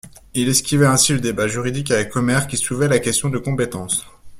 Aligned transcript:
Il 0.33 0.49
esquivait 0.49 0.87
ainsi 0.87 1.13
le 1.13 1.19
débat 1.19 1.47
juridique 1.47 1.91
avec 1.91 2.15
Omer 2.15 2.47
qui 2.47 2.57
soulevait 2.57 2.87
la 2.87 2.97
question 2.97 3.29
de 3.29 3.37
compétence. 3.37 4.07